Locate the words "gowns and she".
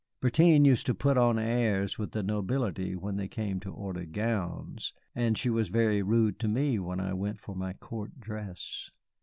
4.03-5.51